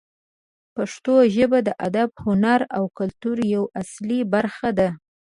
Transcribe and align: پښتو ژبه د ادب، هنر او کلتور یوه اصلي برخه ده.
پښتو 0.75 1.15
ژبه 1.35 1.59
د 1.67 1.69
ادب، 1.87 2.09
هنر 2.25 2.59
او 2.77 2.83
کلتور 2.97 3.37
یوه 3.53 3.67
اصلي 3.81 4.19
برخه 4.33 4.69
ده. 4.79 4.89